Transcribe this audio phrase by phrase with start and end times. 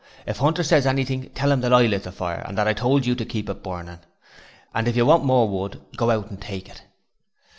[0.25, 3.05] If Hunter says anything, tell him that I lit the fire, and that I told
[3.05, 3.99] you to keep it burning.
[4.75, 6.81] If you want more wood, go out and take it.'